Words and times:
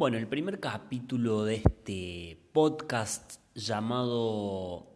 Bueno, 0.00 0.16
el 0.16 0.26
primer 0.26 0.60
capítulo 0.60 1.44
de 1.44 1.56
este 1.56 2.38
podcast 2.54 3.38
llamado 3.54 4.86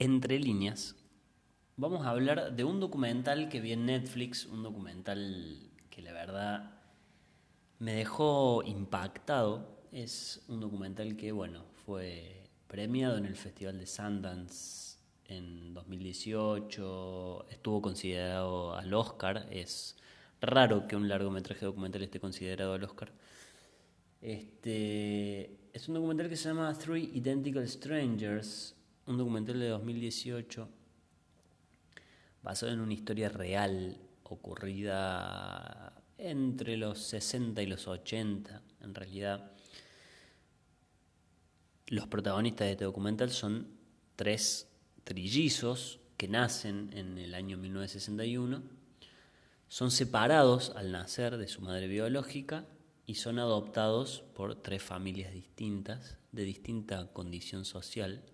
Entre 0.00 0.40
líneas, 0.40 0.96
vamos 1.76 2.04
a 2.04 2.10
hablar 2.10 2.56
de 2.56 2.64
un 2.64 2.80
documental 2.80 3.48
que 3.48 3.60
vi 3.60 3.70
en 3.70 3.86
Netflix, 3.86 4.44
un 4.46 4.64
documental 4.64 5.70
que 5.90 6.02
la 6.02 6.10
verdad 6.10 6.72
me 7.78 7.92
dejó 7.92 8.64
impactado. 8.64 9.78
Es 9.92 10.42
un 10.48 10.58
documental 10.58 11.16
que, 11.16 11.30
bueno, 11.30 11.62
fue 11.84 12.50
premiado 12.66 13.18
en 13.18 13.26
el 13.26 13.36
Festival 13.36 13.78
de 13.78 13.86
Sundance 13.86 14.98
en 15.26 15.72
2018, 15.72 17.46
estuvo 17.48 17.80
considerado 17.80 18.74
al 18.74 18.92
Oscar, 18.92 19.46
es 19.52 19.96
raro 20.40 20.88
que 20.88 20.96
un 20.96 21.08
largometraje 21.08 21.64
documental 21.64 22.02
esté 22.02 22.18
considerado 22.18 22.74
al 22.74 22.82
Oscar. 22.82 23.12
Este, 24.26 25.56
es 25.72 25.86
un 25.86 25.94
documental 25.94 26.28
que 26.28 26.34
se 26.34 26.48
llama 26.48 26.76
Three 26.76 27.12
Identical 27.14 27.68
Strangers, 27.68 28.74
un 29.06 29.18
documental 29.18 29.60
de 29.60 29.68
2018 29.68 30.68
basado 32.42 32.72
en 32.72 32.80
una 32.80 32.92
historia 32.92 33.28
real 33.28 33.96
ocurrida 34.24 35.92
entre 36.18 36.76
los 36.76 36.98
60 37.02 37.62
y 37.62 37.66
los 37.66 37.86
80. 37.86 38.62
En 38.80 38.96
realidad, 38.96 39.52
los 41.86 42.08
protagonistas 42.08 42.66
de 42.66 42.72
este 42.72 42.84
documental 42.84 43.30
son 43.30 43.68
tres 44.16 44.66
trillizos 45.04 46.00
que 46.16 46.26
nacen 46.26 46.90
en 46.94 47.16
el 47.18 47.32
año 47.32 47.58
1961, 47.58 48.60
son 49.68 49.92
separados 49.92 50.72
al 50.74 50.90
nacer 50.90 51.36
de 51.36 51.46
su 51.46 51.60
madre 51.60 51.86
biológica 51.86 52.66
y 53.06 53.14
son 53.14 53.38
adoptados 53.38 54.24
por 54.34 54.56
tres 54.56 54.82
familias 54.82 55.32
distintas, 55.32 56.18
de 56.32 56.44
distinta 56.44 57.12
condición 57.12 57.64
social. 57.64 58.24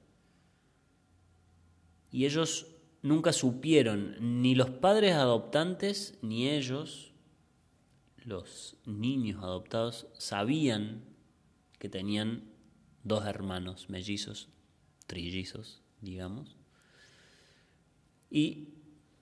Y 2.11 2.25
ellos 2.25 2.67
nunca 3.03 3.33
supieron, 3.33 4.17
ni 4.41 4.55
los 4.55 4.71
padres 4.71 5.15
adoptantes, 5.15 6.19
ni 6.23 6.49
ellos, 6.49 7.13
los 8.25 8.77
niños 8.87 9.43
adoptados, 9.43 10.07
sabían 10.15 11.05
que 11.79 11.91
tenían 11.91 12.51
dos 13.05 13.27
hermanos 13.27 13.91
mellizos, 13.91 14.49
trillizos, 15.07 15.83
digamos. 16.01 16.57
Y 18.31 18.69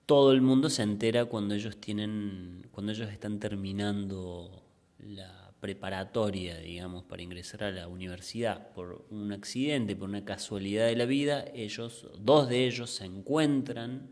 todo 0.06 0.32
el 0.32 0.42
mundo 0.42 0.70
se 0.70 0.82
entera 0.82 1.24
cuando 1.24 1.54
ellos 1.54 1.76
tienen, 1.78 2.68
cuando 2.70 2.92
ellos 2.92 3.10
están 3.10 3.40
terminando 3.40 4.69
la 5.02 5.52
preparatoria, 5.60 6.58
digamos, 6.58 7.04
para 7.04 7.22
ingresar 7.22 7.64
a 7.64 7.70
la 7.70 7.88
universidad 7.88 8.72
por 8.72 9.04
un 9.10 9.32
accidente, 9.32 9.94
por 9.94 10.08
una 10.08 10.24
casualidad 10.24 10.86
de 10.86 10.96
la 10.96 11.04
vida, 11.04 11.44
ellos, 11.54 12.08
dos 12.18 12.48
de 12.48 12.66
ellos 12.66 12.90
se 12.90 13.04
encuentran 13.04 14.10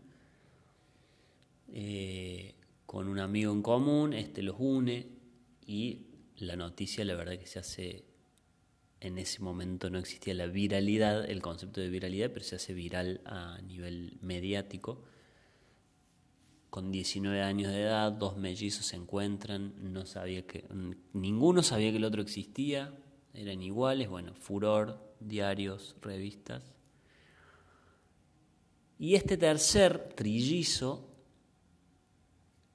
eh, 1.73 2.55
con 2.87 3.09
un 3.09 3.19
amigo 3.19 3.53
en 3.53 3.63
común, 3.63 4.13
este 4.13 4.43
los 4.43 4.57
une 4.59 5.07
y 5.67 6.07
la 6.37 6.57
noticia, 6.57 7.05
la 7.05 7.15
verdad 7.15 7.39
que 7.39 7.47
se 7.47 7.59
hace, 7.59 8.05
en 9.01 9.19
ese 9.19 9.41
momento 9.41 9.91
no 9.91 9.99
existía 9.99 10.35
la 10.35 10.47
viralidad, 10.47 11.29
el 11.29 11.41
concepto 11.41 11.81
de 11.81 11.89
viralidad, 11.89 12.31
pero 12.33 12.45
se 12.45 12.57
hace 12.57 12.75
viral 12.75 13.21
a 13.25 13.59
nivel 13.63 14.19
mediático 14.21 15.05
con 16.71 16.93
19 16.93 17.43
años 17.43 17.73
de 17.73 17.83
edad, 17.83 18.13
dos 18.13 18.37
mellizos 18.37 18.87
se 18.87 18.97
encuentran, 18.97 19.75
no 19.93 20.05
sabía 20.05 20.47
que 20.47 20.69
ninguno 21.13 21.63
sabía 21.63 21.91
que 21.91 21.97
el 21.97 22.05
otro 22.05 22.21
existía, 22.21 22.95
eran 23.33 23.63
iguales, 23.63 24.09
bueno, 24.09 24.35
furor, 24.35 25.15
diarios, 25.21 25.97
revistas. 26.03 26.75
Y 28.99 29.15
este 29.15 29.37
tercer 29.37 30.13
trillizo 30.15 31.09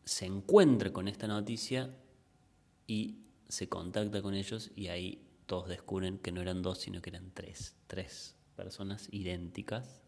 se 0.06 0.26
encuentra 0.26 0.92
con 0.92 1.08
esta 1.08 1.28
noticia 1.28 1.96
y 2.88 3.20
se 3.48 3.70
contacta 3.70 4.22
con 4.22 4.34
ellos 4.34 4.72
y 4.76 4.88
ahí 4.88 5.22
todos 5.46 5.68
descubren 5.68 6.18
que 6.18 6.32
no 6.32 6.42
eran 6.42 6.62
dos, 6.62 6.80
sino 6.80 7.02
que 7.02 7.10
eran 7.10 7.32
tres, 7.34 7.76
tres 7.88 8.36
personas 8.56 9.08
idénticas. 9.12 10.02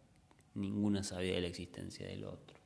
Ninguna 0.53 1.03
sabía 1.03 1.35
de 1.35 1.41
la 1.41 1.47
existencia 1.47 2.07
del 2.07 2.23
otro. 2.23 2.65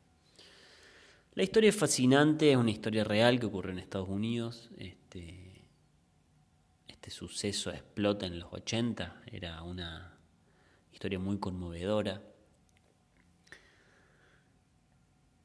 La 1.40 1.44
historia 1.44 1.70
es 1.70 1.78
fascinante, 1.78 2.52
es 2.52 2.58
una 2.58 2.72
historia 2.72 3.06
real 3.06 3.40
que 3.40 3.46
ocurre 3.46 3.72
en 3.72 3.80
Estados 3.80 4.10
Unidos. 4.10 4.70
Este, 4.76 5.64
este 6.86 7.12
suceso 7.12 7.72
explota 7.72 8.26
en 8.26 8.40
los 8.40 8.52
80, 8.52 9.22
era 9.26 9.64
una 9.64 10.20
historia 10.92 11.18
muy 11.18 11.40
conmovedora. 11.40 12.22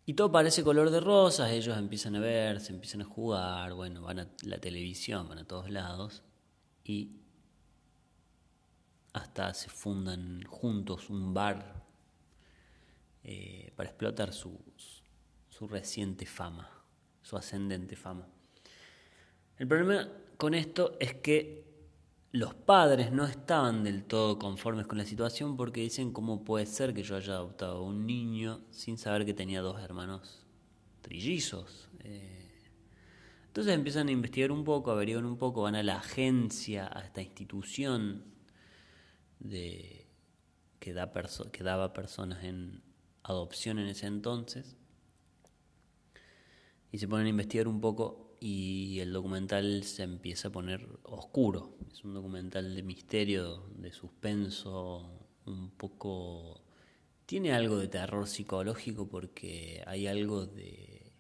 Y 0.05 0.15
todo 0.15 0.32
parece 0.32 0.65
color 0.65 0.91
de 0.91 0.99
rosas, 0.99 1.53
ellos 1.53 1.78
empiezan 1.78 2.16
a 2.16 2.19
ver, 2.19 2.59
se 2.59 2.72
empiezan 2.72 3.03
a 3.03 3.05
jugar, 3.05 3.75
bueno, 3.75 4.03
van 4.03 4.19
a 4.19 4.28
la 4.43 4.59
televisión, 4.59 5.28
van 5.28 5.38
a 5.38 5.47
todos 5.47 5.71
lados 5.71 6.25
y 6.82 7.21
hasta 9.12 9.55
se 9.55 9.71
fundan 9.71 10.43
juntos 10.43 11.09
un 11.09 11.32
bar 11.32 11.84
eh, 13.22 13.72
para 13.76 13.91
explotar 13.91 14.32
sus, 14.32 15.04
su 15.57 15.69
reciente 15.69 16.27
fama, 16.27 16.69
su 17.23 17.37
ascendente 17.37 17.95
fama. 17.95 18.27
El 19.57 19.69
problema 19.69 20.09
con 20.37 20.53
esto 20.53 20.97
es 20.99 21.15
que 21.15 21.65
los 22.33 22.55
padres 22.55 23.13
no 23.13 23.25
estaban 23.25 23.85
del 23.85 24.03
todo 24.03 24.37
conformes 24.41 24.89
con 24.89 24.99
la 24.99 25.05
situación 25.05 25.57
porque 25.57 25.81
dicen 25.81 26.13
cómo 26.13 26.43
puede 26.43 26.67
ser 26.67 26.93
que 26.93 27.05
yo 27.05 27.15
haya 27.15 27.35
adoptado 27.35 27.77
a 27.77 27.83
un 27.83 28.05
niño 28.05 28.63
sin 28.71 28.99
saber 28.99 29.25
que 29.25 29.33
tenía 29.33 29.61
dos 29.61 29.81
hermanos 29.81 30.45
trillizos. 31.03 31.89
Eh, 32.01 32.51
entonces 33.47 33.75
empiezan 33.75 34.09
a 34.09 34.11
investigar 34.11 34.51
un 34.51 34.65
poco, 34.65 34.91
averiguan 34.91 35.25
un 35.25 35.39
poco, 35.39 35.63
van 35.63 35.77
a 35.77 35.85
la 35.85 35.99
agencia, 35.99 36.91
a 36.93 37.03
esta 37.03 37.23
institución 37.23 38.25
de, 39.39 40.09
que, 40.81 40.93
da 40.93 41.13
que 41.53 41.63
daba 41.63 41.93
personas 41.93 42.43
en 42.43 42.83
adopción 43.23 43.79
en 43.79 43.87
ese 43.87 44.09
entonces 44.09 44.77
y 46.94 46.99
se 46.99 47.09
ponen 47.09 47.27
a 47.27 47.31
investigar 47.31 47.66
un 47.66 47.81
poco 47.81 48.37
y 48.38 49.00
el 49.00 49.12
documental 49.12 49.82
se 49.82 50.05
empieza 50.05 50.47
a 50.47 50.53
poner 50.53 50.87
oscuro. 51.03 51.77
Es 51.91 52.05
un 52.05 52.15
documental 52.15 52.72
de 52.77 52.84
misterio, 52.84 53.65
de 53.77 53.91
suspenso, 53.91 55.27
un 55.44 55.72
poco... 55.72 56.62
Tiene 57.27 57.53
algo 57.53 57.78
de 57.78 57.88
terror 57.88 58.28
psicológico 58.28 59.09
porque 59.09 59.82
hay 59.88 60.06
algo 60.06 60.47
de 60.47 61.10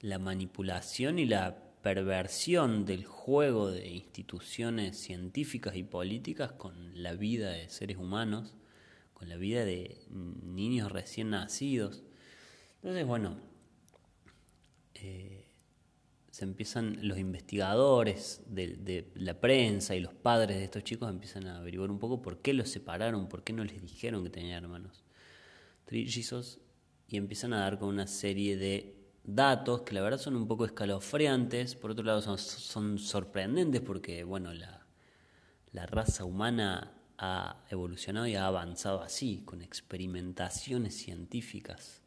la 0.00 0.18
manipulación 0.18 1.20
y 1.20 1.26
la 1.26 1.56
perversión 1.80 2.84
del 2.84 3.04
juego 3.04 3.70
de 3.70 3.88
instituciones 3.88 4.98
científicas 4.98 5.76
y 5.76 5.84
políticas 5.84 6.50
con 6.50 7.00
la 7.00 7.14
vida 7.14 7.52
de 7.52 7.68
seres 7.68 7.98
humanos, 7.98 8.56
con 9.14 9.28
la 9.28 9.36
vida 9.36 9.64
de 9.64 10.02
niños 10.10 10.90
recién 10.90 11.30
nacidos. 11.30 12.02
Entonces, 12.82 13.06
bueno, 13.06 13.49
eh, 15.02 15.50
se 16.30 16.44
empiezan 16.44 16.96
los 17.02 17.18
investigadores 17.18 18.42
de, 18.46 19.10
la 19.14 19.40
prensa 19.40 19.96
y 19.96 20.00
los 20.00 20.14
padres 20.14 20.58
de 20.58 20.64
estos 20.64 20.84
chicos 20.84 21.10
empiezan 21.10 21.46
a 21.46 21.58
averiguar 21.58 21.90
un 21.90 21.98
poco 21.98 22.22
por 22.22 22.40
qué 22.40 22.54
los 22.54 22.68
separaron, 22.68 23.28
por 23.28 23.42
qué 23.42 23.52
no 23.52 23.64
les 23.64 23.82
dijeron 23.82 24.22
que 24.22 24.30
tenían 24.30 24.62
hermanos 24.62 25.04
trillizos 25.84 26.60
y 27.08 27.16
empiezan 27.16 27.52
a 27.52 27.60
dar 27.60 27.78
con 27.78 27.88
una 27.88 28.06
serie 28.06 28.56
de 28.56 28.96
datos 29.24 29.82
que 29.82 29.92
la 29.92 30.02
verdad 30.02 30.18
son 30.18 30.36
un 30.36 30.46
poco 30.46 30.64
escalofriantes, 30.64 31.74
por 31.74 31.90
otro 31.90 32.04
lado 32.04 32.22
son, 32.38 32.98
sorprendentes 32.98 33.80
porque 33.80 34.22
bueno, 34.22 34.54
la, 34.54 34.86
la 35.72 35.86
raza 35.86 36.24
humana 36.24 36.92
ha 37.18 37.64
evolucionado 37.70 38.28
y 38.28 38.36
ha 38.36 38.46
avanzado 38.46 39.02
así, 39.02 39.42
con 39.44 39.62
experimentaciones 39.62 40.94
científicas, 40.94 42.02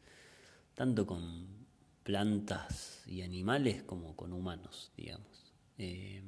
tanto 0.74 1.06
con 1.06 1.63
plantas 2.04 3.02
y 3.06 3.22
animales 3.22 3.82
como 3.82 4.14
con 4.14 4.32
humanos, 4.32 4.92
digamos. 4.96 5.52
Eh, 5.78 6.22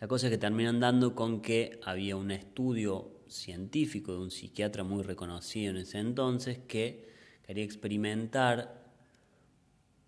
la 0.00 0.08
cosa 0.08 0.28
es 0.28 0.30
que 0.30 0.38
terminan 0.38 0.80
dando 0.80 1.14
con 1.14 1.42
que 1.42 1.78
había 1.84 2.16
un 2.16 2.30
estudio 2.30 3.20
científico 3.28 4.12
de 4.12 4.18
un 4.20 4.30
psiquiatra 4.30 4.82
muy 4.82 5.02
reconocido 5.02 5.72
en 5.72 5.76
ese 5.78 5.98
entonces 5.98 6.58
que 6.66 7.10
quería 7.46 7.64
experimentar 7.64 8.90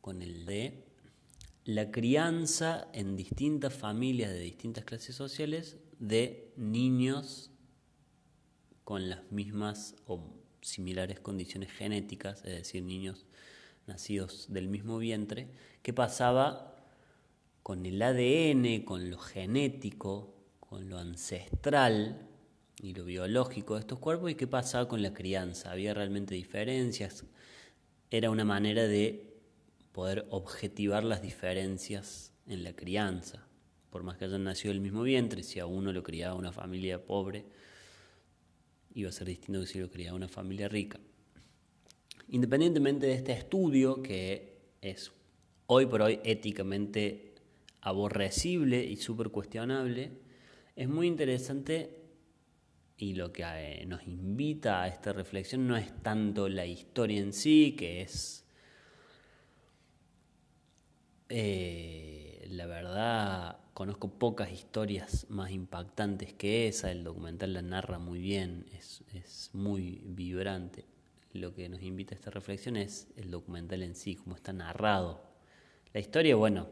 con 0.01 0.23
el 0.23 0.47
de 0.47 0.85
la 1.65 1.91
crianza 1.91 2.89
en 2.93 3.17
distintas 3.17 3.75
familias 3.75 4.33
de 4.33 4.41
distintas 4.41 4.85
clases 4.85 5.15
sociales 5.15 5.79
de 5.99 6.53
niños 6.57 7.51
con 8.85 9.09
las 9.09 9.31
mismas 9.31 9.95
o 10.07 10.35
similares 10.61 11.21
condiciones 11.21 11.71
genéticas, 11.71 12.39
es 12.45 12.55
decir, 12.55 12.83
niños 12.83 13.27
nacidos 13.87 14.47
del 14.49 14.69
mismo 14.69 14.99
vientre, 14.99 15.49
qué 15.83 15.93
pasaba 15.93 16.77
con 17.63 17.87
el 17.87 18.01
ADN, 18.03 18.85
con 18.85 19.11
lo 19.11 19.19
genético, 19.19 20.35
con 20.61 20.89
lo 20.89 20.99
ancestral 20.99 22.29
y 22.81 22.95
lo 22.95 23.05
biológico 23.05 23.75
de 23.75 23.81
estos 23.81 23.99
cuerpos 23.99 24.31
y 24.31 24.35
qué 24.35 24.47
pasaba 24.47 24.89
con 24.89 25.03
la 25.03 25.15
crianza. 25.15 25.71
¿Había 25.71 25.95
realmente 25.95 26.35
diferencias? 26.35 27.25
Era 28.11 28.31
una 28.31 28.45
manera 28.45 28.87
de 28.87 29.33
poder 29.93 30.27
objetivar 30.31 31.05
las 31.05 31.23
diferencias 31.23 32.33
en 32.47 32.65
la 32.65 32.75
crianza. 32.75 33.47
Por 33.91 34.03
más 34.03 34.17
que 34.17 34.25
hayan 34.25 34.45
nacido 34.45 34.73
del 34.73 34.81
mismo 34.81 35.03
vientre, 35.03 35.43
si 35.43 35.61
a 35.61 35.67
uno 35.67 35.93
lo 35.93 36.03
criaba 36.03 36.35
una 36.35 36.53
familia 36.53 37.05
pobre, 37.05 37.45
iba 38.95 39.11
a 39.11 39.13
ser 39.13 39.27
distinto 39.29 39.61
que 39.61 39.67
si 39.67 39.79
lo 39.79 39.91
criaba 39.91 40.17
una 40.17 40.29
familia 40.29 40.69
rica. 40.69 40.99
Independientemente 42.29 43.07
de 43.07 43.15
este 43.15 43.33
estudio, 43.33 44.03
que 44.03 44.59
es 44.81 45.13
hoy 45.67 45.87
por 45.87 46.03
hoy 46.03 46.21
éticamente 46.25 47.35
aborrecible 47.81 48.85
y 48.85 48.97
súper 48.97 49.31
cuestionable, 49.31 50.13
es 50.77 50.89
muy 50.89 51.07
interesante 51.07 52.03
y 53.03 53.15
lo 53.15 53.33
que 53.33 53.43
eh, 53.45 53.85
nos 53.85 54.07
invita 54.07 54.83
a 54.83 54.89
esta 54.89 55.13
reflexión 55.13 55.67
no 55.67 55.77
es 55.77 55.93
tanto 56.03 56.49
la 56.49 56.67
historia 56.67 57.21
en 57.21 57.33
sí, 57.33 57.75
que 57.77 58.03
es, 58.03 58.45
eh, 61.29 62.47
la 62.49 62.67
verdad, 62.67 63.59
conozco 63.75 64.09
pocas 64.09 64.53
historias 64.53 65.27
más 65.31 65.51
impactantes 65.51 66.33
que 66.33 66.69
esa, 66.69 66.93
el 66.93 67.03
documental 67.03 67.55
la 67.55 67.63
narra 67.63 67.99
muy 67.99 68.21
bien, 68.21 68.67
es, 68.73 69.03
es 69.13 69.51
muy 69.53 70.03
vibrante. 70.05 70.92
Lo 71.33 71.55
que 71.55 71.69
nos 71.69 71.83
invita 71.83 72.15
a 72.15 72.19
esta 72.19 72.31
reflexión 72.31 72.77
es 72.77 73.09
el 73.17 73.31
documental 73.31 73.83
en 73.83 73.95
sí, 73.95 74.17
cómo 74.17 74.37
está 74.37 74.53
narrado. 74.53 75.23
La 75.95 76.01
historia, 76.01 76.37
bueno, 76.37 76.69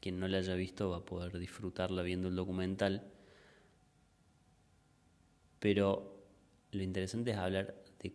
quien 0.00 0.18
no 0.18 0.28
la 0.28 0.38
haya 0.38 0.54
visto 0.54 0.90
va 0.90 0.98
a 0.98 1.04
poder 1.04 1.38
disfrutarla 1.38 2.02
viendo 2.02 2.28
el 2.28 2.36
documental. 2.36 3.10
Pero 5.58 6.26
lo 6.72 6.82
interesante 6.82 7.30
es 7.30 7.36
hablar 7.36 7.74
de 8.00 8.12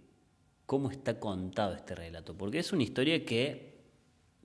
cómo 0.65 0.91
está 0.91 1.19
contado 1.19 1.73
este 1.73 1.95
relato, 1.95 2.37
porque 2.37 2.59
es 2.59 2.73
una 2.73 2.83
historia 2.83 3.25
que 3.25 3.77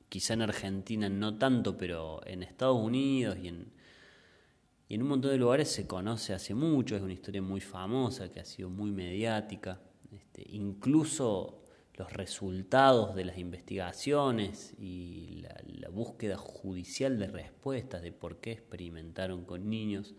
quizá 0.08 0.34
en 0.34 0.42
Argentina 0.42 1.08
no 1.08 1.36
tanto, 1.36 1.76
pero 1.76 2.20
en 2.26 2.42
Estados 2.42 2.78
Unidos 2.78 3.36
y 3.42 3.48
en, 3.48 3.72
y 4.88 4.94
en 4.94 5.02
un 5.02 5.08
montón 5.08 5.32
de 5.32 5.38
lugares 5.38 5.68
se 5.68 5.86
conoce 5.86 6.34
hace 6.34 6.54
mucho, 6.54 6.94
es 6.94 7.02
una 7.02 7.14
historia 7.14 7.42
muy 7.42 7.60
famosa, 7.60 8.30
que 8.30 8.38
ha 8.38 8.44
sido 8.44 8.68
muy 8.68 8.92
mediática, 8.92 9.80
este, 10.12 10.44
incluso 10.48 11.64
los 11.94 12.12
resultados 12.12 13.14
de 13.14 13.24
las 13.24 13.38
investigaciones 13.38 14.74
y 14.78 15.44
la 15.66 15.88
búsqueda 15.90 16.36
judicial 16.36 17.18
de 17.18 17.26
respuestas 17.26 18.02
de 18.02 18.12
por 18.12 18.40
qué 18.40 18.52
experimentaron 18.52 19.44
con 19.44 19.68
niños 19.68 20.14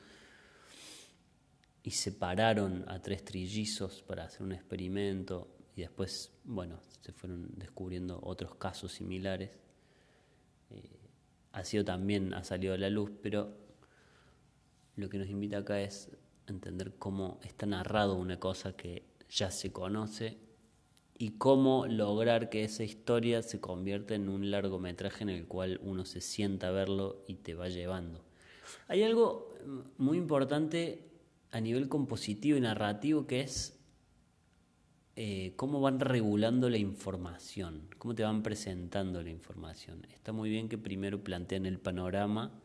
y 1.84 1.92
separaron 1.92 2.86
a 2.88 3.01
tres 3.01 3.25
trillizos 3.25 4.01
para 4.04 4.24
hacer 4.24 4.44
un 4.44 4.54
experimento 4.54 5.50
y 5.75 5.81
después, 5.81 6.31
bueno, 6.44 6.80
se 7.01 7.12
fueron 7.12 7.51
descubriendo 7.57 8.19
otros 8.24 8.56
casos 8.56 8.94
similares. 8.94 9.51
Eh, 10.69 11.00
ha 11.51 11.63
sido 11.66 11.84
también, 11.84 12.34
ha 12.34 12.44
salido 12.44 12.74
a 12.74 12.78
la 12.78 12.90
luz, 12.90 13.12
pero 13.22 13.57
lo 14.95 15.10
que 15.10 15.18
nos 15.18 15.28
invita 15.28 15.57
acá 15.57 15.81
es 15.81 16.12
entender 16.48 16.95
cómo 16.98 17.40
está 17.44 17.66
narrado 17.66 18.16
una 18.16 18.40
cosa 18.40 18.74
que 18.75 19.12
ya 19.33 19.51
se 19.51 19.71
conoce 19.71 20.38
y 21.18 21.38
cómo 21.38 21.88
lograr 21.88 22.50
que 22.50 22.63
esa 22.63 22.83
historia 22.83 23.41
se 23.41 23.59
convierta 23.59 24.15
en 24.15 24.30
un 24.30 24.51
largometraje 24.51 25.24
en 25.24 25.30
el 25.30 25.47
cual 25.47 25.80
uno 25.83 26.06
se 26.06 26.21
sienta 26.21 26.68
a 26.68 26.71
verlo 26.71 27.24
y 27.27 27.35
te 27.35 27.53
va 27.53 27.69
llevando. 27.69 28.24
Hay 28.88 29.03
algo 29.03 29.53
muy 29.97 30.18
importante 30.18 31.09
a 31.51 31.59
nivel 31.59 31.88
compositivo 31.88 32.57
y 32.57 32.62
narrativo 32.62 33.27
que 33.27 33.41
es 33.41 33.80
eh, 35.15 35.53
cómo 35.56 35.80
van 35.80 36.00
regulando 36.00 36.69
la 36.69 36.77
información, 36.77 37.88
cómo 38.00 38.15
te 38.15 38.24
van 38.24 38.41
presentando 38.41 39.21
la 39.21 39.30
información. 39.30 40.06
Está 40.12 40.31
muy 40.31 40.50
bien 40.50 40.69
que 40.69 40.77
primero 40.77 41.24
plantean 41.24 41.65
el 41.65 41.80
panorama 41.80 42.62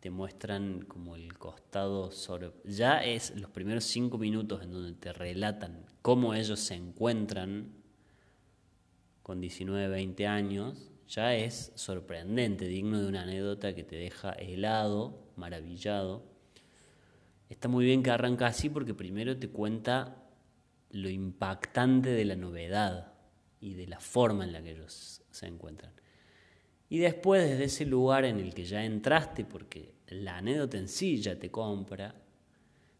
te 0.00 0.10
muestran 0.10 0.82
como 0.82 1.16
el 1.16 1.36
costado 1.36 2.10
sobre... 2.10 2.52
Ya 2.64 3.04
es 3.04 3.34
los 3.36 3.50
primeros 3.50 3.84
cinco 3.84 4.18
minutos 4.18 4.62
en 4.62 4.72
donde 4.72 4.92
te 4.94 5.12
relatan 5.12 5.86
cómo 6.02 6.34
ellos 6.34 6.60
se 6.60 6.74
encuentran 6.74 7.72
con 9.22 9.40
19, 9.40 9.88
20 9.88 10.26
años, 10.26 10.90
ya 11.08 11.34
es 11.34 11.72
sorprendente, 11.74 12.66
digno 12.66 13.00
de 13.00 13.08
una 13.08 13.22
anécdota 13.22 13.74
que 13.74 13.84
te 13.84 13.96
deja 13.96 14.32
helado, 14.32 15.18
maravillado 15.36 16.38
está 17.48 17.68
muy 17.68 17.84
bien 17.84 18.02
que 18.02 18.10
arranca 18.10 18.46
así 18.46 18.68
porque 18.68 18.94
primero 18.94 19.36
te 19.38 19.48
cuenta 19.48 20.16
lo 20.90 21.08
impactante 21.08 22.10
de 22.10 22.24
la 22.24 22.36
novedad 22.36 23.14
y 23.60 23.74
de 23.74 23.86
la 23.86 24.00
forma 24.00 24.44
en 24.44 24.52
la 24.52 24.62
que 24.62 24.72
ellos 24.72 25.22
se 25.30 25.46
encuentran. 25.46 25.92
Y 26.88 26.98
después 26.98 27.48
desde 27.48 27.64
ese 27.64 27.86
lugar 27.86 28.24
en 28.24 28.40
el 28.40 28.54
que 28.54 28.64
ya 28.64 28.84
entraste, 28.84 29.44
porque 29.44 29.94
la 30.08 30.38
anécdota 30.38 30.78
en 30.78 30.88
sí 30.88 31.20
ya 31.20 31.38
te 31.38 31.50
compra, 31.50 32.14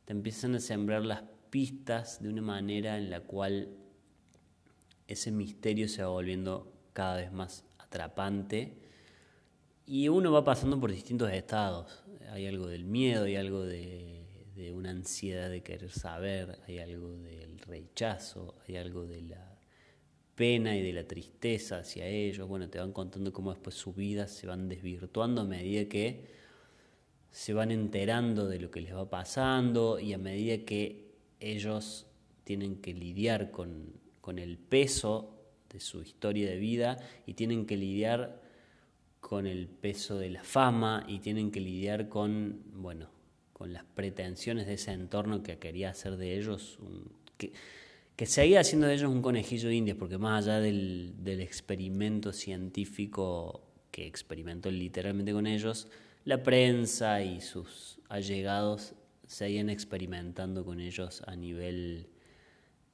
te 0.05 0.13
empiezan 0.13 0.55
a 0.55 0.61
sembrar 0.61 1.05
las 1.05 1.23
pistas 1.51 2.23
de 2.23 2.29
una 2.29 2.43
manera 2.43 2.99
en 2.99 3.11
la 3.11 3.21
cual 3.21 3.69
ese 5.07 5.31
misterio 5.31 5.89
se 5.89 6.03
va 6.03 6.09
volviendo 6.09 6.71
cada 6.93 7.17
vez 7.17 7.33
más 7.33 7.65
atrapante 7.79 8.75
y 9.87 10.09
uno 10.09 10.33
va 10.33 10.45
pasando 10.45 10.79
por 10.79 10.93
distintos 10.93 11.33
estados. 11.33 12.05
Hay 12.31 12.47
algo 12.47 12.67
del 12.67 12.85
miedo, 12.85 13.25
hay 13.25 13.37
algo 13.37 13.63
de 13.65 14.19
de 14.59 14.73
una 14.73 14.91
ansiedad 14.91 15.49
de 15.49 15.63
querer 15.63 15.91
saber, 15.93 16.59
hay 16.67 16.81
algo 16.81 17.13
del 17.13 17.61
rechazo, 17.61 18.57
hay 18.67 18.77
algo 18.77 19.07
de 19.07 19.23
la 19.23 19.58
pena 20.39 20.77
y 20.77 20.83
de 20.83 20.93
la 20.93 21.03
tristeza 21.03 21.79
hacia 21.79 22.07
ellos. 22.07 22.47
Bueno, 22.47 22.71
te 22.71 22.79
van 22.79 22.93
contando 22.93 23.33
cómo 23.33 23.51
después 23.51 23.75
sus 23.75 23.97
vidas 23.97 24.31
se 24.31 24.47
van 24.47 24.69
desvirtuando 24.69 25.41
a 25.41 25.45
medida 25.45 25.89
que 25.89 26.27
se 27.33 27.53
van 27.53 27.73
enterando 27.73 28.47
de 28.47 28.61
lo 28.61 28.71
que 28.71 28.81
les 28.81 28.95
va 28.95 29.11
pasando 29.11 29.99
y 29.99 30.13
a 30.13 30.19
medida 30.19 30.65
que 30.65 31.11
ellos 31.41 32.07
tienen 32.45 32.77
que 32.77 32.95
lidiar 32.95 33.51
con, 33.51 33.93
con 34.21 34.39
el 34.39 34.59
peso 34.59 35.35
de 35.71 35.81
su 35.81 36.03
historia 36.03 36.49
de 36.49 36.57
vida 36.57 36.99
y 37.27 37.35
tienen 37.35 37.67
que 37.67 37.77
lidiar 37.77 38.41
con 39.19 39.45
el 39.49 39.67
peso 39.67 40.19
de 40.19 40.31
la 40.31 40.45
fama 40.45 41.05
y 41.09 41.19
tienen 41.19 41.51
que 41.51 41.61
lidiar 41.61 42.09
con, 42.09 42.63
bueno, 42.75 43.11
con 43.53 43.73
las 43.73 43.83
pretensiones 43.83 44.69
de 44.69 44.75
ese 44.75 44.93
entorno 44.93 45.43
que 45.43 45.59
quería 45.59 45.91
hacer 45.91 46.17
de 46.17 46.39
ellos, 46.39 46.79
que, 47.37 47.53
que, 48.19 48.27
seguía 48.27 48.59
haciendo 48.59 48.89
de 48.89 48.95
ellos 48.95 49.13
un 49.13 49.23
conejillo 49.23 49.69
de 49.69 49.77
indias, 49.77 49.97
porque 49.97 50.19
más 50.19 50.49
allá 50.49 50.59
del, 50.59 51.15
experimento 51.41 52.33
científico 52.33 53.63
que 53.93 54.09
experimentó 54.09 54.73
literalmente 54.73 55.33
con 55.33 55.47
ellos, 55.47 55.87
la 56.25 56.43
prensa 56.43 57.23
y 57.23 57.41
sus 57.41 58.01
allegados 58.09 58.97
seguían 59.25 59.71
experimentando 59.71 60.65
con 60.65 60.81
ellos 60.81 61.23
a 61.29 61.37
nivel, 61.37 62.09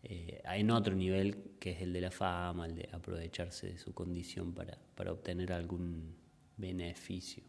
eh, 0.02 0.43
en 0.45 0.71
otro 0.71 0.95
nivel, 0.95 1.38
que 1.59 1.71
es 1.71 1.81
el 1.81 1.95
de 1.95 2.02
la 2.02 2.11
fama, 2.11 2.66
el 2.66 2.75
de 2.75 2.90
aprovecharse 2.93 3.69
de 3.69 3.78
su 3.78 3.95
condición 3.95 4.52
para, 4.52 4.76
para 4.95 5.11
obtener 5.11 5.54
algún 5.54 6.14
beneficio. 6.59 7.43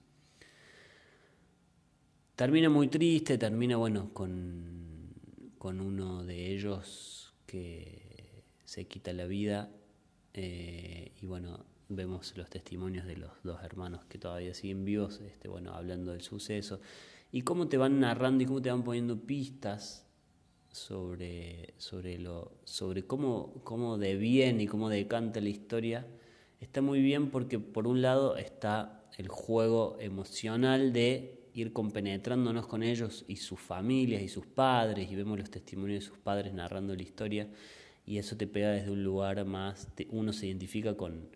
Termina 2.38 2.70
muy 2.70 2.88
triste, 2.88 3.38
termina, 3.38 3.76
bueno, 3.76 4.14
con, 4.14 5.14
con 5.58 5.82
uno 5.82 6.24
de 6.24 6.54
ellos 6.54 7.25
se 8.64 8.86
quita 8.88 9.14
la 9.14 9.26
vida 9.26 9.72
eh, 10.34 11.12
y 11.22 11.26
bueno, 11.26 11.66
vemos 11.88 12.36
los 12.36 12.50
testimonios 12.50 13.06
de 13.06 13.16
los 13.16 13.32
dos 13.44 13.64
hermanos 13.64 14.06
que 14.06 14.18
todavía 14.18 14.54
siguen 14.54 14.84
vivos, 14.84 15.22
este, 15.22 15.48
bueno, 15.48 15.74
hablando 15.74 16.12
del 16.12 16.22
suceso 16.22 16.82
y 17.32 17.42
cómo 17.42 17.68
te 17.68 17.78
van 17.78 18.00
narrando 18.00 18.44
y 18.44 18.48
cómo 18.48 18.62
te 18.62 18.72
van 18.72 18.84
poniendo 18.84 19.20
pistas 19.20 20.06
sobre, 20.72 21.74
sobre, 21.78 22.18
lo, 22.18 22.52
sobre 22.66 23.04
cómo, 23.04 23.62
cómo 23.64 23.98
de 23.98 24.16
bien 24.16 24.60
y 24.60 24.68
cómo 24.68 24.90
decanta 24.90 25.40
la 25.40 25.50
historia. 25.50 26.06
Está 26.60 26.82
muy 26.82 27.02
bien 27.02 27.32
porque 27.32 27.60
por 27.60 27.88
un 27.88 28.02
lado 28.02 28.36
está 28.36 29.06
el 29.18 29.30
juego 29.30 29.98
emocional 30.00 30.92
de 30.92 31.45
ir 31.56 31.72
compenetrándonos 31.72 32.68
con 32.68 32.84
ellos 32.84 33.24
y 33.28 33.38
sus 33.38 33.60
familias 33.60 34.22
y 34.22 34.28
sus 34.28 34.46
padres, 34.46 35.10
y 35.10 35.16
vemos 35.16 35.40
los 35.40 35.50
testimonios 35.50 36.04
de 36.04 36.10
sus 36.10 36.20
padres 36.20 36.54
narrando 36.54 36.94
la 36.94 37.02
historia, 37.02 37.48
y 38.06 38.18
eso 38.18 38.36
te 38.36 38.46
pega 38.46 38.72
desde 38.72 38.92
un 38.92 39.04
lugar 39.04 39.44
más, 39.46 39.88
uno 40.10 40.34
se 40.34 40.48
identifica 40.48 40.96
con, 40.96 41.30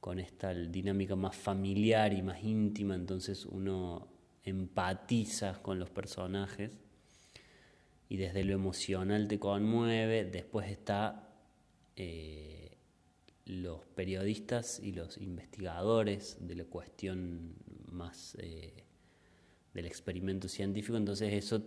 con 0.00 0.18
esta 0.18 0.54
dinámica 0.54 1.14
más 1.14 1.36
familiar 1.36 2.14
y 2.14 2.22
más 2.22 2.42
íntima, 2.42 2.94
entonces 2.94 3.44
uno 3.44 4.08
empatiza 4.44 5.60
con 5.60 5.78
los 5.78 5.90
personajes 5.90 6.72
y 8.08 8.16
desde 8.16 8.42
lo 8.42 8.54
emocional 8.54 9.28
te 9.28 9.38
conmueve, 9.38 10.24
después 10.24 10.70
está 10.70 11.28
eh, 11.96 12.78
los 13.44 13.84
periodistas 13.94 14.80
y 14.82 14.92
los 14.92 15.18
investigadores 15.18 16.38
de 16.40 16.54
la 16.54 16.64
cuestión 16.64 17.54
más 17.90 18.36
eh, 18.40 18.84
del 19.74 19.86
experimento 19.86 20.48
científico, 20.48 20.96
entonces 20.96 21.32
eso 21.32 21.62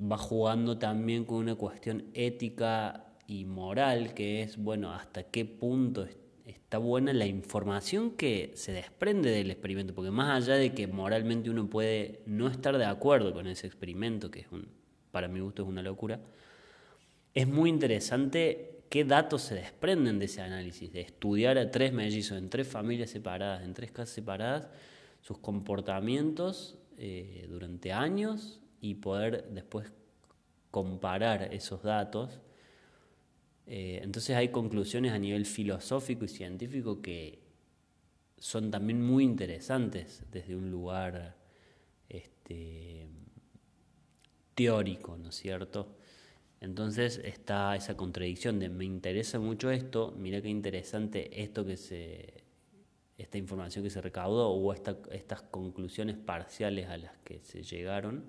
va 0.00 0.18
jugando 0.18 0.78
también 0.78 1.24
con 1.24 1.38
una 1.38 1.54
cuestión 1.54 2.04
ética 2.14 3.06
y 3.26 3.44
moral, 3.44 4.14
que 4.14 4.42
es, 4.42 4.56
bueno, 4.56 4.92
hasta 4.92 5.24
qué 5.24 5.44
punto 5.44 6.06
está 6.44 6.78
buena 6.78 7.12
la 7.12 7.26
información 7.26 8.10
que 8.12 8.52
se 8.54 8.72
desprende 8.72 9.30
del 9.30 9.50
experimento, 9.50 9.94
porque 9.94 10.10
más 10.10 10.42
allá 10.42 10.56
de 10.56 10.74
que 10.74 10.86
moralmente 10.86 11.48
uno 11.48 11.68
puede 11.70 12.20
no 12.26 12.48
estar 12.48 12.76
de 12.76 12.84
acuerdo 12.84 13.32
con 13.32 13.46
ese 13.46 13.66
experimento, 13.66 14.30
que 14.30 14.44
para 15.10 15.28
mi 15.28 15.40
gusto 15.40 15.62
es 15.62 15.68
una 15.68 15.82
locura, 15.82 16.20
es 17.32 17.48
muy 17.48 17.70
interesante 17.70 18.82
qué 18.90 19.04
datos 19.04 19.42
se 19.42 19.54
desprenden 19.54 20.18
de 20.18 20.26
ese 20.26 20.42
análisis, 20.42 20.92
de 20.92 21.00
estudiar 21.00 21.58
a 21.58 21.70
tres 21.70 21.92
mellizos 21.92 22.38
en 22.38 22.50
tres 22.50 22.68
familias 22.68 23.10
separadas, 23.10 23.64
en 23.64 23.72
tres 23.74 23.90
casas 23.90 24.14
separadas, 24.14 24.68
sus 25.20 25.38
comportamientos 25.38 26.78
eh, 26.98 27.46
durante 27.48 27.92
años 27.92 28.60
y 28.80 28.94
poder 28.94 29.48
después 29.50 29.92
comparar 30.70 31.54
esos 31.54 31.82
datos. 31.82 32.40
Eh, 33.66 34.00
entonces 34.02 34.36
hay 34.36 34.48
conclusiones 34.48 35.12
a 35.12 35.18
nivel 35.18 35.46
filosófico 35.46 36.24
y 36.24 36.28
científico 36.28 37.00
que 37.00 37.42
son 38.38 38.70
también 38.70 39.00
muy 39.00 39.24
interesantes 39.24 40.24
desde 40.30 40.54
un 40.54 40.70
lugar 40.70 41.36
este, 42.08 43.08
teórico, 44.54 45.16
¿no 45.16 45.30
es 45.30 45.36
cierto? 45.36 45.96
Entonces 46.60 47.20
está 47.24 47.74
esa 47.76 47.96
contradicción 47.96 48.58
de 48.58 48.68
me 48.68 48.84
interesa 48.84 49.38
mucho 49.38 49.70
esto, 49.70 50.14
mira 50.18 50.42
qué 50.42 50.48
interesante 50.48 51.42
esto 51.42 51.64
que 51.64 51.76
se, 51.76 52.43
esta 53.16 53.38
información 53.38 53.84
que 53.84 53.90
se 53.90 54.00
recaudó 54.00 54.50
o 54.50 54.72
estas 54.72 55.42
conclusiones 55.42 56.16
parciales 56.16 56.88
a 56.88 56.96
las 56.96 57.16
que 57.24 57.40
se 57.40 57.62
llegaron. 57.62 58.24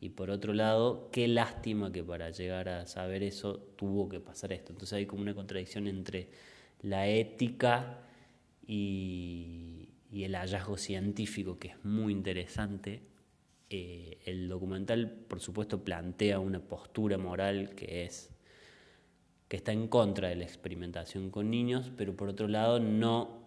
Y 0.00 0.10
por 0.10 0.30
otro 0.30 0.52
lado, 0.52 1.08
qué 1.10 1.26
lástima 1.26 1.90
que 1.90 2.04
para 2.04 2.30
llegar 2.30 2.68
a 2.68 2.86
saber 2.86 3.22
eso 3.22 3.58
tuvo 3.76 4.08
que 4.08 4.20
pasar 4.20 4.52
esto. 4.52 4.72
Entonces 4.72 4.92
hay 4.92 5.06
como 5.06 5.22
una 5.22 5.34
contradicción 5.34 5.88
entre 5.88 6.28
la 6.82 7.08
ética 7.08 8.04
y, 8.66 9.88
el 10.12 10.34
hallazgo 10.34 10.76
científico 10.76 11.58
que 11.58 11.68
es 11.68 11.84
muy 11.84 12.12
interesante 12.12 13.02
eh, 13.70 14.18
el 14.24 14.48
documental, 14.48 15.10
por 15.10 15.40
supuesto, 15.40 15.84
plantea 15.84 16.38
una 16.40 16.60
postura 16.60 17.18
moral 17.18 17.74
que 17.74 18.04
es 18.04 18.30
que 19.48 19.56
está 19.56 19.72
en 19.72 19.88
contra 19.88 20.28
de 20.28 20.36
la 20.36 20.44
experimentación 20.44 21.30
con 21.30 21.50
niños, 21.50 21.90
pero 21.96 22.14
por 22.14 22.28
otro 22.28 22.48
lado 22.48 22.80
no, 22.80 23.37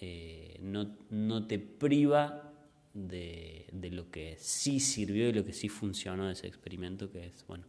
eh, 0.00 0.58
no, 0.62 1.46
te 1.46 1.58
priva 1.58 2.52
de, 2.94 3.68
lo 3.92 4.10
que 4.10 4.36
sí 4.38 4.80
sirvió 4.80 5.28
y 5.28 5.32
lo 5.32 5.44
que 5.44 5.52
sí 5.52 5.68
funcionó 5.68 6.26
de 6.26 6.32
ese 6.32 6.46
experimento, 6.46 7.10
que 7.10 7.26
es, 7.26 7.46
bueno, 7.46 7.66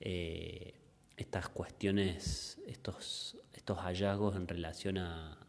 eh, 0.00 0.74
estas 1.16 1.50
cuestiones, 1.50 2.58
estos, 2.66 3.36
estos 3.52 3.78
hallazgos 3.78 4.36
en 4.36 4.48
relación 4.48 4.98
a, 4.98 5.46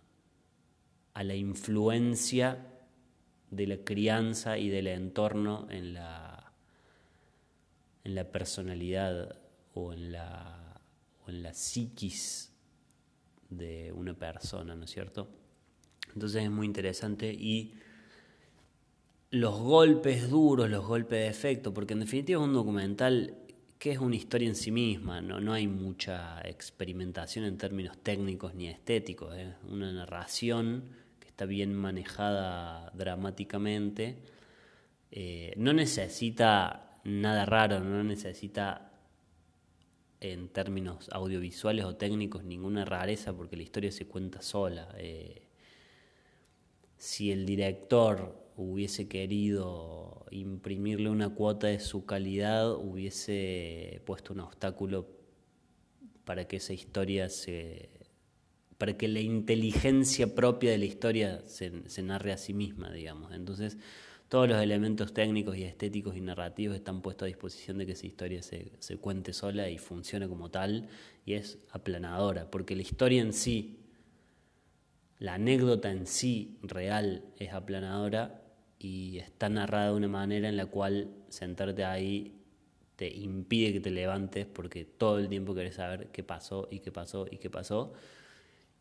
a 1.13 1.23
la 1.23 1.35
influencia 1.35 2.67
de 3.49 3.67
la 3.67 3.77
crianza 3.77 4.57
y 4.57 4.67
del 4.67 4.87
entorno 4.87 5.67
en 5.69 5.93
la, 5.93 6.51
en 8.03 8.15
la 8.15 8.31
personalidad 8.31 9.37
o 9.73 9.93
en 9.93 10.11
la, 10.11 10.81
o 11.25 11.29
en 11.29 11.43
la 11.43 11.53
psiquis 11.53 12.56
de 13.49 13.91
una 13.93 14.13
persona, 14.13 14.75
¿no 14.75 14.85
es 14.85 14.91
cierto? 14.91 15.27
Entonces 16.13 16.43
es 16.43 16.51
muy 16.51 16.65
interesante 16.65 17.31
y 17.33 17.73
los 19.29 19.59
golpes 19.59 20.29
duros, 20.29 20.69
los 20.69 20.85
golpes 20.85 21.19
de 21.19 21.27
efecto, 21.27 21.73
porque 21.73 21.93
en 21.93 22.01
definitiva 22.01 22.41
es 22.41 22.47
un 22.47 22.53
documental 22.53 23.35
que 23.77 23.91
es 23.91 23.99
una 23.99 24.15
historia 24.15 24.47
en 24.47 24.55
sí 24.55 24.71
misma, 24.71 25.21
no, 25.21 25.39
no 25.39 25.53
hay 25.53 25.67
mucha 25.67 26.41
experimentación 26.41 27.45
en 27.45 27.57
términos 27.57 27.97
técnicos 28.01 28.55
ni 28.55 28.67
estéticos, 28.67 29.35
es 29.35 29.49
una 29.69 29.91
narración 29.91 30.83
está 31.37 31.45
bien 31.45 31.75
manejada 31.75 32.91
dramáticamente, 32.95 34.17
eh, 35.11 35.53
no 35.55 35.71
necesita 35.71 36.97
nada 37.03 37.45
raro, 37.45 37.79
no 37.79 38.03
necesita 38.03 38.86
en 40.19 40.49
términos 40.49 41.09
audiovisuales 41.11 41.85
o 41.85 41.95
técnicos 41.95 42.43
ninguna 42.43 42.85
rareza 42.85 43.33
porque 43.35 43.55
la 43.55 43.63
historia 43.63 43.91
se 43.91 44.07
cuenta 44.07 44.41
sola. 44.41 44.93
Eh, 44.97 45.47
si 46.97 47.31
el 47.31 47.45
director 47.45 48.47
hubiese 48.55 49.07
querido 49.07 50.25
imprimirle 50.31 51.09
una 51.09 51.29
cuota 51.29 51.67
de 51.67 51.79
su 51.79 52.05
calidad, 52.05 52.73
hubiese 52.73 54.01
puesto 54.05 54.33
un 54.33 54.39
obstáculo 54.39 55.07
para 56.25 56.47
que 56.47 56.57
esa 56.57 56.73
historia 56.73 57.29
se 57.29 57.89
para 58.77 58.95
que 58.95 59.07
la 59.07 59.19
inteligencia 59.19 60.35
propia 60.35 60.71
de 60.71 60.77
la 60.77 60.85
historia 60.85 61.41
se, 61.47 61.71
narre 62.03 62.31
a 62.31 62.37
sí 62.37 62.53
misma, 62.53 62.91
digamos. 62.91 63.33
Entonces, 63.33 63.77
todos 64.29 64.49
los 64.49 64.61
elementos 64.61 65.13
técnicos 65.13 65.57
y 65.57 65.63
estéticos 65.63 66.15
y 66.17 66.21
narrativos 66.21 66.75
están 66.75 67.01
puestos 67.01 67.25
a 67.25 67.27
disposición 67.27 67.77
de 67.77 67.85
que 67.85 67.93
esa 67.93 68.07
historia 68.07 68.41
se, 68.41 68.97
cuente 68.99 69.33
sola 69.33 69.69
y 69.69 69.77
funcione 69.77 70.27
como 70.27 70.49
tal, 70.49 70.89
y 71.25 71.33
es 71.33 71.59
aplanadora, 71.71 72.51
porque 72.51 72.75
la 72.75 72.81
historia 72.81 73.21
en 73.21 73.31
sí, 73.31 73.79
la 75.19 75.35
anécdota 75.35 75.91
en 75.91 76.05
sí 76.05 76.57
real 76.61 77.23
es 77.37 77.53
aplanadora 77.53 78.41
y 78.79 79.17
está 79.19 79.49
narrada 79.49 79.87
de 79.87 79.93
una 79.93 80.07
manera 80.07 80.49
en 80.49 80.57
la 80.57 80.67
cual 80.67 81.09
sentarte 81.29 81.83
ahí 81.85 82.33
te 82.97 83.07
impide 83.07 83.73
que 83.73 83.79
te 83.79 83.91
levantes 83.91 84.45
porque 84.45 84.83
todo 84.83 85.19
el 85.19 85.29
tiempo 85.29 85.55
querés 85.55 85.75
saber 85.75 86.07
qué 86.11 86.23
pasó 86.23 86.67
y 86.69 86.79
qué 86.79 86.91
pasó 86.91 87.27
y 87.29 87.37
qué 87.37 87.49
pasó 87.49 87.93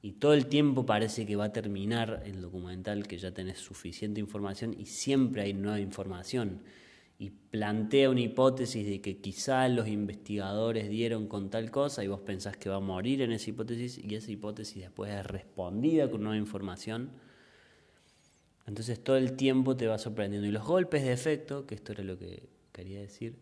y 0.02 0.12
todo 0.12 0.34
el 0.34 0.46
tiempo 0.46 0.86
parece 0.86 1.26
que 1.26 1.36
va 1.36 1.46
a 1.46 1.52
terminar 1.52 2.22
el 2.24 2.40
documental, 2.40 3.06
que 3.06 3.18
ya 3.18 3.32
tenés 3.32 3.58
suficiente 3.58 4.20
información 4.20 4.74
y 4.78 4.86
siempre 4.86 5.42
hay 5.42 5.52
nueva 5.52 5.80
información. 5.80 6.62
Y 7.18 7.30
plantea 7.30 8.10
una 8.10 8.20
hipótesis 8.20 8.86
de 8.86 9.00
que 9.00 9.18
quizá 9.18 9.66
los 9.68 9.88
investigadores 9.88 10.90
dieron 10.90 11.26
con 11.26 11.48
tal 11.48 11.70
cosa 11.70 12.04
y 12.04 12.08
vos 12.08 12.20
pensás 12.20 12.56
que 12.58 12.68
va 12.68 12.76
a 12.76 12.80
morir 12.80 13.22
en 13.22 13.32
esa 13.32 13.50
hipótesis 13.50 13.98
y 13.98 14.14
esa 14.14 14.30
hipótesis 14.30 14.82
después 14.82 15.10
es 15.10 15.24
respondida 15.24 16.10
con 16.10 16.22
nueva 16.22 16.36
información. 16.36 17.10
Entonces 18.66 19.02
todo 19.02 19.16
el 19.16 19.32
tiempo 19.32 19.76
te 19.76 19.86
va 19.86 19.96
sorprendiendo. 19.96 20.46
Y 20.46 20.50
los 20.50 20.64
golpes 20.64 21.04
de 21.04 21.12
efecto, 21.12 21.66
que 21.66 21.74
esto 21.74 21.92
era 21.92 22.04
lo 22.04 22.18
que 22.18 22.50
quería 22.72 23.00
decir, 23.00 23.38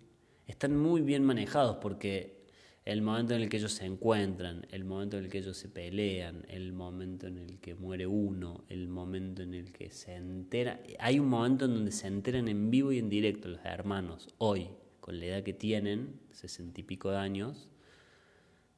están 0.46 0.76
muy 0.76 1.00
bien 1.00 1.25
manejados 1.25 1.78
porque 1.80 2.43
el 2.84 3.00
momento 3.00 3.34
en 3.34 3.42
el 3.42 3.48
que 3.48 3.56
ellos 3.56 3.72
se 3.72 3.86
encuentran, 3.86 4.66
el 4.70 4.84
momento 4.84 5.16
en 5.16 5.24
el 5.24 5.30
que 5.30 5.38
ellos 5.38 5.56
se 5.56 5.70
pelean, 5.70 6.44
el 6.48 6.74
momento 6.74 7.26
en 7.26 7.38
el 7.38 7.58
que 7.58 7.74
muere 7.74 8.06
uno, 8.06 8.64
el 8.68 8.88
momento 8.88 9.42
en 9.42 9.54
el 9.54 9.72
que 9.72 9.90
se 9.90 10.14
entera. 10.14 10.80
Hay 10.98 11.18
un 11.18 11.28
momento 11.28 11.64
en 11.64 11.74
donde 11.74 11.92
se 11.92 12.08
enteran 12.08 12.46
en 12.46 12.70
vivo 12.70 12.92
y 12.92 12.98
en 12.98 13.08
directo 13.08 13.48
los 13.48 13.64
hermanos, 13.64 14.28
hoy, 14.36 14.68
con 15.00 15.18
la 15.18 15.26
edad 15.26 15.42
que 15.42 15.54
tienen, 15.54 16.20
sesenta 16.30 16.80
y 16.80 16.84
pico 16.84 17.10
de 17.10 17.16
años, 17.16 17.70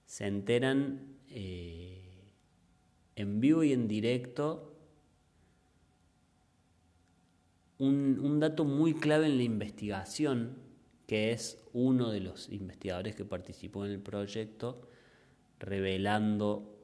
se 0.04 0.28
enteran 0.28 1.16
eh, 1.28 2.30
en 3.16 3.40
vivo 3.40 3.64
y 3.64 3.72
en 3.72 3.88
directo 3.88 4.72
un, 7.78 8.20
un 8.22 8.38
dato 8.38 8.64
muy 8.64 8.94
clave 8.94 9.26
en 9.26 9.36
la 9.36 9.42
investigación 9.42 10.65
que 11.06 11.32
es 11.32 11.62
uno 11.72 12.10
de 12.10 12.20
los 12.20 12.48
investigadores 12.50 13.14
que 13.14 13.25
participó 13.25 13.86
en 13.86 13.92
el 13.92 14.00
proyecto, 14.00 14.88
revelando 15.58 16.76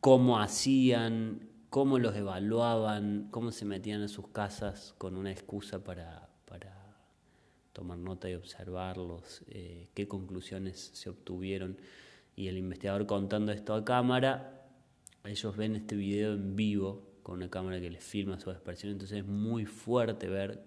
cómo 0.00 0.40
hacían, 0.40 1.48
cómo 1.70 1.98
los 1.98 2.16
evaluaban, 2.16 3.28
cómo 3.30 3.52
se 3.52 3.64
metían 3.64 4.02
a 4.02 4.08
sus 4.08 4.28
casas 4.28 4.94
con 4.98 5.16
una 5.16 5.30
excusa 5.30 5.82
para, 5.82 6.28
tomar 7.72 7.98
nota 7.98 8.30
y 8.30 8.34
observarlos, 8.34 9.42
eh, 9.48 9.90
qué 9.92 10.08
conclusiones 10.08 10.92
se 10.94 11.10
obtuvieron. 11.10 11.76
Y 12.34 12.48
el 12.48 12.56
investigador 12.56 13.04
contando 13.06 13.52
esto 13.52 13.74
a 13.74 13.84
cámara, 13.84 14.66
ellos 15.24 15.54
ven 15.58 15.76
este 15.76 15.94
video 15.94 16.32
en 16.32 16.56
vivo 16.56 17.02
con 17.22 17.36
una 17.36 17.50
cámara 17.50 17.78
que 17.78 17.90
les 17.90 18.02
filma 18.02 18.40
su 18.40 18.50
expresión, 18.50 18.92
entonces 18.92 19.18
es 19.18 19.26
muy 19.26 19.66
fuerte 19.66 20.28
ver 20.28 20.64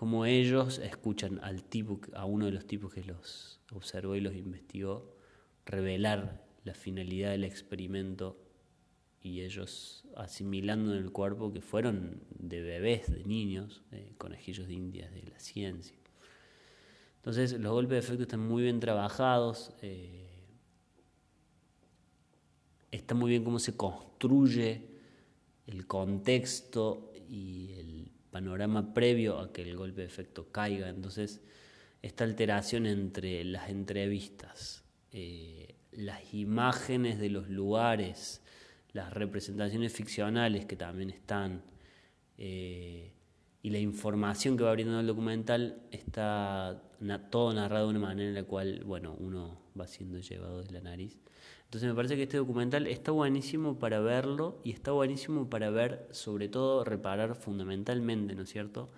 como 0.00 0.24
ellos 0.24 0.78
escuchan 0.78 1.40
al 1.42 1.62
tipo, 1.62 2.00
a 2.14 2.24
uno 2.24 2.46
de 2.46 2.52
los 2.52 2.66
tipos 2.66 2.94
que 2.94 3.04
los 3.04 3.60
observó 3.70 4.16
y 4.16 4.22
los 4.22 4.34
investigó, 4.34 5.14
revelar 5.66 6.42
la 6.64 6.72
finalidad 6.72 7.32
del 7.32 7.44
experimento 7.44 8.42
y 9.20 9.42
ellos 9.42 10.06
asimilando 10.16 10.94
en 10.94 11.04
el 11.04 11.12
cuerpo 11.12 11.52
que 11.52 11.60
fueron 11.60 12.22
de 12.30 12.62
bebés, 12.62 13.12
de 13.12 13.24
niños, 13.24 13.82
de 13.90 14.14
conejillos 14.16 14.68
de 14.68 14.72
indias, 14.72 15.12
de 15.12 15.22
la 15.24 15.38
ciencia. 15.38 15.98
Entonces 17.16 17.52
los 17.60 17.70
golpes 17.70 17.96
de 17.96 17.98
efecto 17.98 18.22
están 18.22 18.40
muy 18.40 18.62
bien 18.62 18.80
trabajados, 18.80 19.74
eh, 19.82 20.30
está 22.90 23.14
muy 23.14 23.28
bien 23.28 23.44
cómo 23.44 23.58
se 23.58 23.76
construye 23.76 24.82
el 25.66 25.86
contexto 25.86 27.12
y 27.28 27.74
el 27.74 28.09
panorama 28.30 28.94
previo 28.94 29.38
a 29.38 29.52
que 29.52 29.62
el 29.62 29.76
golpe 29.76 30.02
de 30.02 30.06
efecto 30.06 30.50
caiga. 30.50 30.88
Entonces, 30.88 31.40
esta 32.02 32.24
alteración 32.24 32.86
entre 32.86 33.44
las 33.44 33.68
entrevistas, 33.68 34.84
eh, 35.12 35.74
las 35.92 36.32
imágenes 36.34 37.18
de 37.18 37.30
los 37.30 37.48
lugares, 37.48 38.42
las 38.92 39.12
representaciones 39.12 39.92
ficcionales 39.92 40.66
que 40.66 40.76
también 40.76 41.10
están, 41.10 41.62
eh, 42.38 43.12
y 43.62 43.70
la 43.70 43.78
información 43.78 44.56
que 44.56 44.64
va 44.64 44.70
abriendo 44.70 44.98
el 44.98 45.06
documental 45.06 45.82
está 45.90 46.82
todo 47.30 47.52
narrado 47.52 47.86
de 47.86 47.90
una 47.90 48.06
manera 48.06 48.28
en 48.30 48.34
la 48.34 48.44
cual, 48.44 48.82
bueno, 48.84 49.14
uno 49.18 49.60
va 49.78 49.86
siendo 49.86 50.18
llevado 50.18 50.62
de 50.62 50.72
la 50.72 50.80
nariz. 50.80 51.18
Entonces 51.70 51.88
me 51.88 51.94
parece 51.94 52.16
que 52.16 52.24
este 52.24 52.36
documental 52.36 52.88
está 52.88 53.12
buenísimo 53.12 53.78
para 53.78 54.00
verlo 54.00 54.60
y 54.64 54.72
está 54.72 54.90
buenísimo 54.90 55.48
para 55.48 55.70
ver, 55.70 56.08
sobre 56.10 56.48
todo, 56.48 56.82
reparar 56.82 57.36
fundamentalmente, 57.36 58.34
¿no 58.34 58.42
es 58.42 58.50
cierto?, 58.50 58.90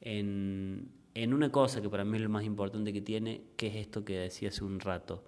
en, 0.00 0.90
en 1.12 1.34
una 1.34 1.52
cosa 1.52 1.82
que 1.82 1.90
para 1.90 2.06
mí 2.06 2.16
es 2.16 2.22
lo 2.22 2.30
más 2.30 2.44
importante 2.44 2.94
que 2.94 3.02
tiene, 3.02 3.42
que 3.58 3.66
es 3.66 3.74
esto 3.76 4.06
que 4.06 4.16
decía 4.16 4.48
hace 4.48 4.64
un 4.64 4.80
rato. 4.80 5.22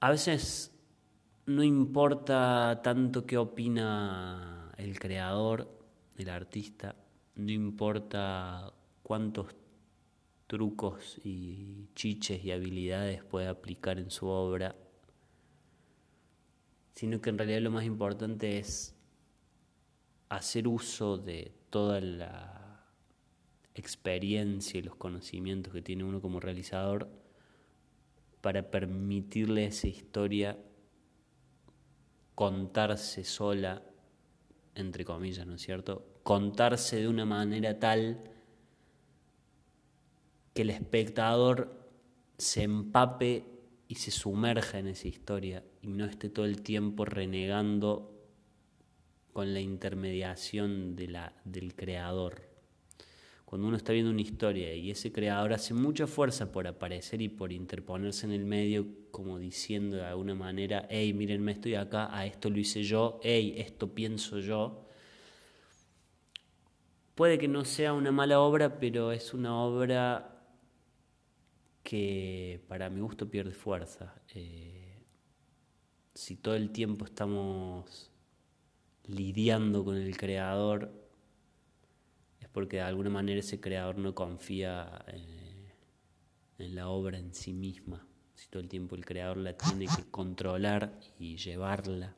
A 0.00 0.08
veces 0.08 0.74
no 1.44 1.62
importa 1.62 2.80
tanto 2.82 3.26
qué 3.26 3.36
opina 3.36 4.72
el 4.78 4.98
creador, 4.98 5.68
el 6.16 6.30
artista, 6.30 6.96
no 7.34 7.52
importa 7.52 8.72
cuántos 9.02 9.48
trucos 10.46 11.18
y 11.24 11.88
chiches 11.94 12.44
y 12.44 12.52
habilidades 12.52 13.24
puede 13.24 13.48
aplicar 13.48 13.98
en 13.98 14.10
su 14.10 14.26
obra, 14.26 14.76
sino 16.94 17.20
que 17.20 17.30
en 17.30 17.38
realidad 17.38 17.60
lo 17.60 17.70
más 17.70 17.84
importante 17.84 18.58
es 18.58 18.94
hacer 20.28 20.68
uso 20.68 21.18
de 21.18 21.52
toda 21.70 22.00
la 22.00 22.84
experiencia 23.74 24.78
y 24.78 24.82
los 24.82 24.96
conocimientos 24.96 25.72
que 25.72 25.82
tiene 25.82 26.04
uno 26.04 26.20
como 26.20 26.40
realizador 26.40 27.10
para 28.40 28.70
permitirle 28.70 29.64
a 29.64 29.68
esa 29.68 29.88
historia 29.88 30.58
contarse 32.34 33.24
sola, 33.24 33.82
entre 34.74 35.04
comillas, 35.04 35.46
¿no 35.46 35.56
es 35.56 35.62
cierto? 35.62 36.06
Contarse 36.22 37.00
de 37.00 37.08
una 37.08 37.24
manera 37.24 37.78
tal 37.78 38.35
que 40.56 40.62
el 40.62 40.70
espectador 40.70 41.70
se 42.38 42.62
empape 42.62 43.44
y 43.88 43.96
se 43.96 44.10
sumerja 44.10 44.78
en 44.78 44.88
esa 44.88 45.06
historia 45.06 45.62
y 45.82 45.88
no 45.88 46.06
esté 46.06 46.30
todo 46.30 46.46
el 46.46 46.62
tiempo 46.62 47.04
renegando 47.04 48.10
con 49.34 49.52
la 49.52 49.60
intermediación 49.60 50.96
de 50.96 51.08
la, 51.08 51.34
del 51.44 51.74
creador. 51.74 52.40
Cuando 53.44 53.68
uno 53.68 53.76
está 53.76 53.92
viendo 53.92 54.10
una 54.10 54.22
historia 54.22 54.74
y 54.74 54.90
ese 54.90 55.12
creador 55.12 55.52
hace 55.52 55.74
mucha 55.74 56.06
fuerza 56.06 56.50
por 56.50 56.66
aparecer 56.66 57.20
y 57.20 57.28
por 57.28 57.52
interponerse 57.52 58.24
en 58.24 58.32
el 58.32 58.46
medio, 58.46 58.86
como 59.10 59.38
diciendo 59.38 59.98
de 59.98 60.06
alguna 60.06 60.34
manera, 60.34 60.86
hey, 60.88 61.12
mírenme, 61.12 61.52
estoy 61.52 61.74
acá, 61.74 62.08
a 62.16 62.24
esto 62.24 62.48
lo 62.48 62.58
hice 62.58 62.82
yo, 62.82 63.20
hey, 63.22 63.56
esto 63.58 63.94
pienso 63.94 64.38
yo. 64.38 64.88
Puede 67.14 67.36
que 67.36 67.46
no 67.46 67.66
sea 67.66 67.92
una 67.92 68.10
mala 68.10 68.40
obra, 68.40 68.80
pero 68.80 69.12
es 69.12 69.34
una 69.34 69.54
obra 69.54 70.32
que 71.86 72.64
para 72.66 72.90
mi 72.90 73.00
gusto 73.00 73.30
pierde 73.30 73.52
fuerza. 73.52 74.12
Eh, 74.34 75.04
si 76.14 76.34
todo 76.34 76.56
el 76.56 76.72
tiempo 76.72 77.04
estamos 77.04 78.10
lidiando 79.04 79.84
con 79.84 79.94
el 79.96 80.16
creador, 80.16 80.90
es 82.40 82.48
porque 82.48 82.78
de 82.78 82.82
alguna 82.82 83.10
manera 83.10 83.38
ese 83.38 83.60
creador 83.60 83.98
no 83.98 84.16
confía 84.16 85.04
eh, 85.06 85.74
en 86.58 86.74
la 86.74 86.88
obra 86.88 87.18
en 87.18 87.32
sí 87.32 87.52
misma. 87.52 88.04
Si 88.34 88.48
todo 88.48 88.60
el 88.60 88.68
tiempo 88.68 88.96
el 88.96 89.04
creador 89.04 89.36
la 89.36 89.56
tiene 89.56 89.86
que 89.86 90.10
controlar 90.10 90.98
y 91.20 91.36
llevarla 91.36 92.16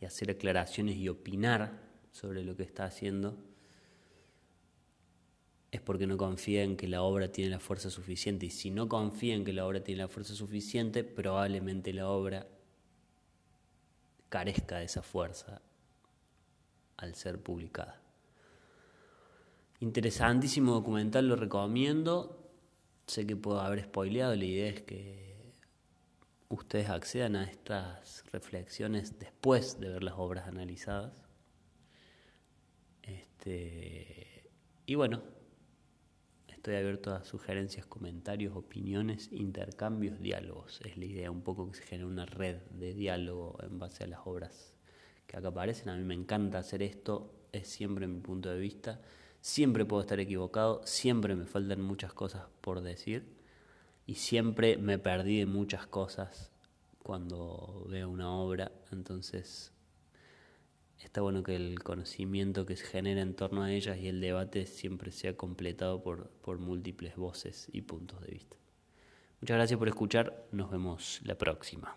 y 0.00 0.04
hacer 0.04 0.32
aclaraciones 0.32 0.96
y 0.96 1.08
opinar 1.08 1.80
sobre 2.10 2.42
lo 2.42 2.56
que 2.56 2.64
está 2.64 2.86
haciendo, 2.86 3.38
es 5.76 5.82
porque 5.82 6.06
no 6.06 6.16
confía 6.16 6.62
en 6.62 6.76
que 6.76 6.88
la 6.88 7.02
obra 7.02 7.30
tiene 7.30 7.50
la 7.50 7.60
fuerza 7.60 7.90
suficiente. 7.90 8.46
Y 8.46 8.50
si 8.50 8.70
no 8.70 8.88
confía 8.88 9.34
en 9.34 9.44
que 9.44 9.52
la 9.52 9.66
obra 9.66 9.82
tiene 9.82 10.02
la 10.02 10.08
fuerza 10.08 10.34
suficiente, 10.34 11.04
probablemente 11.04 11.92
la 11.92 12.08
obra 12.08 12.46
carezca 14.28 14.78
de 14.78 14.84
esa 14.84 15.02
fuerza 15.02 15.62
al 16.96 17.14
ser 17.14 17.40
publicada. 17.40 18.00
Interesantísimo 19.80 20.72
documental, 20.72 21.28
lo 21.28 21.36
recomiendo. 21.36 22.50
Sé 23.06 23.26
que 23.26 23.36
puedo 23.36 23.60
haber 23.60 23.84
spoileado, 23.84 24.34
la 24.34 24.44
idea 24.44 24.68
es 24.68 24.82
que 24.82 25.52
ustedes 26.48 26.88
accedan 26.88 27.36
a 27.36 27.44
estas 27.44 28.24
reflexiones 28.32 29.18
después 29.18 29.78
de 29.78 29.90
ver 29.90 30.02
las 30.02 30.14
obras 30.16 30.48
analizadas. 30.48 31.12
Este, 33.02 34.50
y 34.86 34.94
bueno, 34.94 35.22
Estoy 36.66 36.80
abierto 36.80 37.14
a 37.14 37.22
sugerencias, 37.22 37.86
comentarios, 37.86 38.56
opiniones, 38.56 39.28
intercambios, 39.30 40.18
diálogos. 40.18 40.80
Es 40.84 40.96
la 40.96 41.04
idea 41.04 41.30
un 41.30 41.42
poco 41.42 41.70
que 41.70 41.76
se 41.76 41.84
genere 41.84 42.08
una 42.08 42.26
red 42.26 42.56
de 42.72 42.92
diálogo 42.92 43.56
en 43.62 43.78
base 43.78 44.02
a 44.02 44.08
las 44.08 44.18
obras 44.24 44.74
que 45.28 45.36
acá 45.36 45.46
aparecen. 45.46 45.90
A 45.90 45.96
mí 45.96 46.02
me 46.02 46.14
encanta 46.14 46.58
hacer 46.58 46.82
esto, 46.82 47.32
es 47.52 47.68
siempre 47.68 48.08
mi 48.08 48.18
punto 48.18 48.50
de 48.50 48.58
vista. 48.58 49.00
Siempre 49.40 49.84
puedo 49.84 50.02
estar 50.02 50.18
equivocado, 50.18 50.80
siempre 50.84 51.36
me 51.36 51.46
faltan 51.46 51.82
muchas 51.82 52.12
cosas 52.12 52.48
por 52.62 52.80
decir 52.80 53.28
y 54.04 54.16
siempre 54.16 54.76
me 54.76 54.98
perdí 54.98 55.38
de 55.38 55.46
muchas 55.46 55.86
cosas 55.86 56.50
cuando 57.00 57.86
veo 57.88 58.10
una 58.10 58.32
obra. 58.32 58.72
Entonces 58.90 59.70
está 61.04 61.20
bueno 61.20 61.42
que 61.42 61.56
el 61.56 61.82
conocimiento 61.82 62.66
que 62.66 62.76
se 62.76 62.86
genera 62.86 63.20
en 63.20 63.34
torno 63.34 63.62
a 63.62 63.72
ellas 63.72 63.98
y 63.98 64.08
el 64.08 64.20
debate 64.20 64.66
siempre 64.66 65.10
sea 65.10 65.36
completado 65.36 66.02
por, 66.02 66.30
por 66.42 66.58
múltiples 66.58 67.16
voces 67.16 67.68
y 67.72 67.82
puntos 67.82 68.20
de 68.22 68.32
vista. 68.32 68.56
Muchas 69.40 69.56
gracias 69.56 69.78
por 69.78 69.88
escuchar, 69.88 70.46
nos 70.52 70.70
vemos 70.70 71.20
la 71.24 71.36
próxima. 71.36 71.94